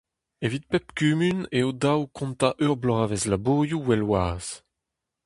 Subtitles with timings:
[0.45, 4.51] Evit pep kumun eo dav kontañ ur bloavezh labourioù well-wazh.